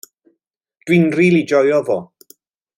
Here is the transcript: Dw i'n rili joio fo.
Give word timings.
Dw 0.85 0.95
i'n 0.97 1.05
rili 1.19 1.43
joio 1.53 1.85
fo. 1.91 2.01